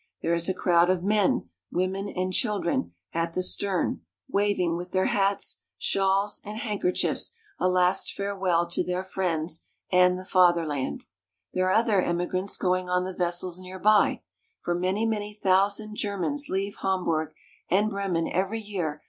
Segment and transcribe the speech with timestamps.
[0.23, 4.01] There is a crowd of men, women, and children at the stern,
[4.33, 9.03] wav ing with their hats, shawls, and hand kerchiefs a last fare well to their
[9.03, 11.05] friends and the Fatherland.
[11.53, 14.23] There are other emi grants going on the vessels near by,
[14.63, 17.33] for many, many thou sand Germans leave Hamburg
[17.69, 18.99] and Bremen every year "—this quaint old city of Bremen."